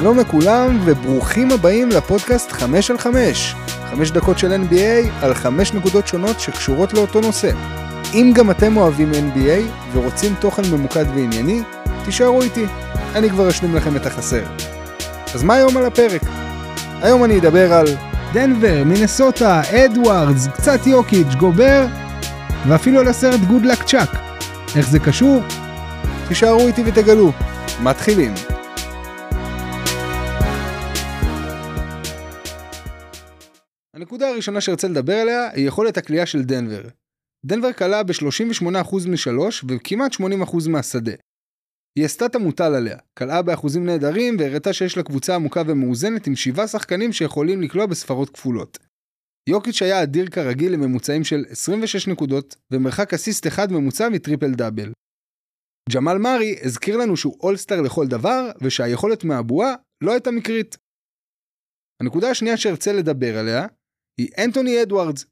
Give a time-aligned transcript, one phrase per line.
[0.00, 3.54] שלום לכולם וברוכים הבאים לפודקאסט 5 על 5.
[3.90, 7.50] 5 דקות של NBA על 5 נקודות שונות שקשורות לאותו נושא.
[8.14, 11.62] אם גם אתם אוהבים NBA ורוצים תוכן ממוקד וענייני,
[12.04, 12.66] תישארו איתי,
[13.14, 14.42] אני כבר אשלים לכם את החסר.
[15.34, 16.22] אז מה היום על הפרק?
[17.02, 17.86] היום אני אדבר על
[18.32, 21.86] דנבר, מינסוטה, אדוארדס, קצת יוקיץ', גובר,
[22.68, 24.10] ואפילו על הסרט גוד לק צ'אק.
[24.76, 25.42] איך זה קשור?
[26.28, 27.32] תישארו איתי ותגלו.
[27.82, 28.57] מתחילים.
[33.98, 36.82] הנקודה הראשונה שארצה לדבר עליה היא יכולת הכלייה של דנבר.
[37.46, 41.12] דנבר כלה ב-38% משלוש וכמעט 80% מהשדה.
[41.98, 46.36] היא עשתה את המוטל עליה, כלאה באחוזים נהדרים והראתה שיש לה קבוצה עמוקה ומאוזנת עם
[46.36, 48.78] שבעה שחקנים שיכולים לקלוע בספרות כפולות.
[49.48, 54.92] יוקיץ' היה אדיר כרגיל לממוצעים של 26 נקודות ומרחק אסיסט אחד ממוצע מטריפל דאבל.
[55.94, 59.74] ג'מאל מארי הזכיר לנו שהוא אולסטאר לכל דבר ושהיכולת מהבועה
[60.04, 60.76] לא הייתה מקרית.
[62.02, 63.66] הנקודה השנייה שארצה לדבר עליה
[64.18, 65.24] היא אנטוני אדוארדס.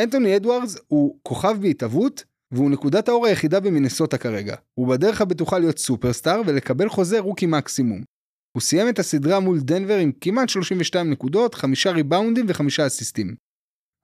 [0.00, 4.56] אנטוני אדוארדס הוא כוכב בהתהוות והוא נקודת האור היחידה במינסוטה כרגע.
[4.74, 8.02] הוא בדרך הבטוחה להיות סופרסטאר ולקבל חוזה רוקי מקסימום.
[8.56, 13.36] הוא סיים את הסדרה מול דנבר עם כמעט 32 נקודות, חמישה ריבאונדים וחמישה אסיסטים.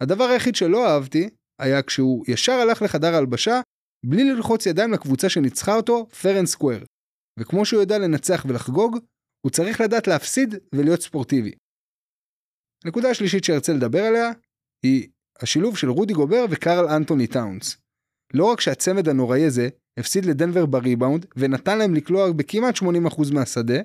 [0.02, 1.28] הדבר היחיד שלא אהבתי
[1.60, 3.60] היה כשהוא ישר הלך לחדר הלבשה
[4.06, 6.84] בלי ללחוץ ידיים לקבוצה שניצחה אותו, פרן סקוואר.
[7.40, 8.98] וכמו שהוא יודע לנצח ולחגוג,
[9.46, 11.52] הוא צריך לדעת להפסיד ולהיות ספורטיבי.
[12.84, 14.30] הנקודה השלישית שארצה לדבר עליה
[14.82, 15.08] היא
[15.40, 17.76] השילוב של רודי גובר וקרל אנטוני טאונס.
[18.34, 22.84] לא רק שהצמד הנוראי הזה הפסיד לדנבר בריבאונד ונתן להם לקלוע בכמעט 80%
[23.34, 23.80] מהשדה,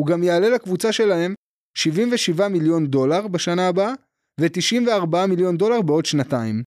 [0.00, 1.34] הוא גם יעלה לקבוצה שלהם
[1.76, 3.92] 77 מיליון דולר בשנה הבאה
[4.40, 6.62] ו-94 מיליון דולר בעוד שנתיים.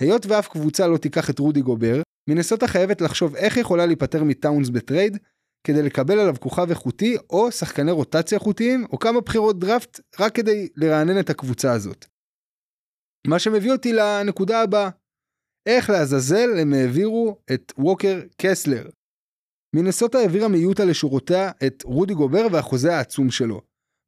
[0.00, 4.68] היות ואף קבוצה לא תיקח את רודי גובר, מנסוטה חייבת לחשוב איך יכולה להיפטר מטאונס
[4.68, 5.18] בטרייד
[5.66, 10.68] כדי לקבל עליו כוכב איכותי או שחקני רוטציה איכותיים או כמה בחירות דראפט רק כדי
[10.76, 12.06] לרענן את הקבוצה הזאת.
[13.26, 14.90] מה שמביא אותי לנקודה הבאה,
[15.68, 18.88] איך לעזאזל הם העבירו את ווקר קסלר.
[19.76, 23.60] מינסוטה העבירה מיוטה לשורותיה את רודי גובר והחוזה העצום שלו.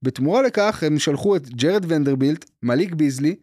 [0.04, 3.36] בתמורה לכך הם שלחו את ג'רד ונדרבילט, מליק ביזלי,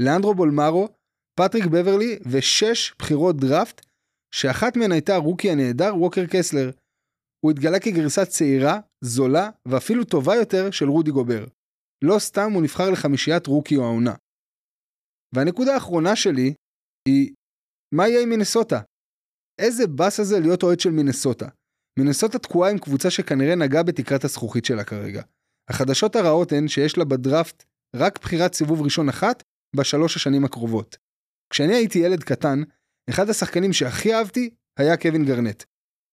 [0.00, 0.88] לאנדרו בולמארו,
[1.38, 3.86] פטריק בברלי ושש בחירות דראפט,
[4.34, 6.70] שאחת מהן הייתה הרוקי הנהדר ווקר קסלר.
[7.46, 11.46] הוא התגלה כגרסה צעירה, זולה ואפילו טובה יותר של רודי גובר.
[12.04, 14.14] לא סתם הוא נבחר לחמישיית רוקי העונה.
[15.34, 16.54] והנקודה האחרונה שלי
[17.08, 17.34] היא,
[17.94, 18.80] מה יהיה עם מינסוטה?
[19.60, 21.48] איזה באס הזה להיות אוהד של מינסוטה.
[21.98, 25.22] מינסוטה תקועה עם קבוצה שכנראה נגעה בתקרת הזכוכית שלה כרגע.
[25.70, 27.64] החדשות הרעות הן שיש לה בדראפט
[27.96, 29.42] רק בחירת סיבוב ראשון אחת
[29.76, 30.96] בשלוש השנים הקרובות.
[31.50, 32.62] כשאני הייתי ילד קטן,
[33.10, 35.62] אחד השחקנים שהכי אהבתי היה קווין גרנט.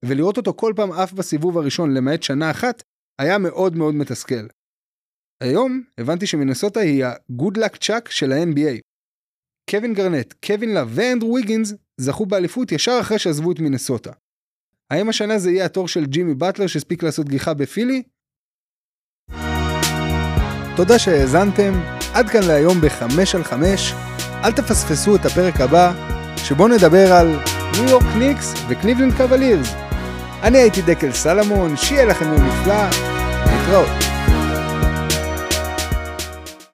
[0.04, 2.84] ולראות אותו כל פעם עף בסיבוב הראשון למעט שנה אחת,
[3.22, 4.48] היה מאוד מאוד מתסכל.
[5.44, 8.82] היום הבנתי שמנסוטה היא ה-good luck chuck של ה-NBA.
[9.70, 14.12] קווין גרנט, קווין לה ואנדרו ויגינס זכו באליפות ישר אחרי שעזבו את מינסוטה.
[14.92, 18.04] האם השנה זה יהיה התור של ג'ימי באטלר שהספיק לעשות גיחה בפילי?
[20.76, 21.74] תודה שהאזנתם,
[22.14, 23.94] עד כאן להיום בחמש על חמש.
[24.44, 25.94] אל תפספסו את הפרק הבא,
[26.38, 27.28] שבו נדבר על
[27.74, 29.93] ניו יורק ניקס וקליבלנד קוולירס.
[30.44, 32.84] אני הייתי דקל סלמון, שיהיה לכם יום נפלא,
[33.46, 34.13] להתראות.